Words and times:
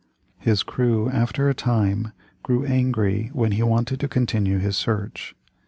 His 0.39 0.63
crew 0.63 1.11
after 1.11 1.47
a 1.47 1.53
time 1.53 2.11
grew 2.41 2.65
angry 2.65 3.29
when 3.33 3.51
he 3.51 3.61
wanted 3.61 3.99
to 3.99 4.07
continue 4.07 4.57
his 4.57 4.75
search. 4.75 5.35